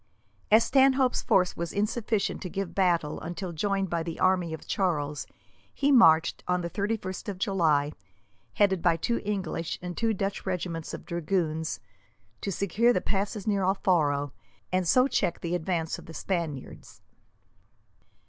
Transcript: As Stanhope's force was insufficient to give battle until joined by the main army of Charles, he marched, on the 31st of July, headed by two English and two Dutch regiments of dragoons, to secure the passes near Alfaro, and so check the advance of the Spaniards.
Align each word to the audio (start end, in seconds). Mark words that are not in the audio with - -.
As 0.51 0.63
Stanhope's 0.63 1.21
force 1.21 1.55
was 1.55 1.71
insufficient 1.71 2.41
to 2.41 2.49
give 2.49 2.73
battle 2.73 3.19
until 3.21 3.51
joined 3.51 3.91
by 3.91 4.01
the 4.01 4.13
main 4.15 4.19
army 4.19 4.51
of 4.51 4.65
Charles, 4.65 5.27
he 5.71 5.91
marched, 5.91 6.43
on 6.47 6.61
the 6.61 6.71
31st 6.71 7.29
of 7.29 7.37
July, 7.37 7.91
headed 8.55 8.81
by 8.81 8.97
two 8.97 9.19
English 9.23 9.77
and 9.79 9.95
two 9.95 10.11
Dutch 10.15 10.43
regiments 10.43 10.95
of 10.95 11.05
dragoons, 11.05 11.79
to 12.41 12.51
secure 12.51 12.91
the 12.93 12.99
passes 12.99 13.45
near 13.45 13.61
Alfaro, 13.63 14.31
and 14.71 14.87
so 14.87 15.07
check 15.07 15.41
the 15.41 15.53
advance 15.53 15.99
of 15.99 16.07
the 16.07 16.15
Spaniards. 16.15 17.03